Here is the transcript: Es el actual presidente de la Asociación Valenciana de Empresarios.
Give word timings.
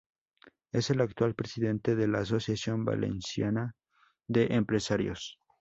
Es 0.71 0.89
el 0.89 0.99
actual 0.99 1.35
presidente 1.35 1.95
de 1.95 2.07
la 2.07 2.21
Asociación 2.21 2.83
Valenciana 2.85 3.75
de 4.27 4.47
Empresarios. 4.55 5.37